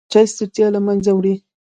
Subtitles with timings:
[0.11, 1.35] چای ستړیا له منځه وړي.